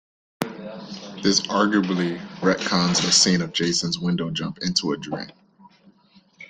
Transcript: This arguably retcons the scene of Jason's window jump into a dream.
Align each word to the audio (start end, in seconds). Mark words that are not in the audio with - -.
This 1.21 1.41
arguably 1.41 2.17
retcons 2.39 3.05
the 3.05 3.11
scene 3.11 3.39
of 3.43 3.53
Jason's 3.53 3.99
window 3.99 4.31
jump 4.31 4.57
into 4.57 4.93
a 4.93 4.97
dream. 4.97 5.29